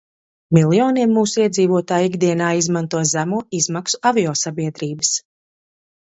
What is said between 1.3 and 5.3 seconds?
iedzīvotāju ikdienā izmanto zemo izmaksu aviosabiedrības.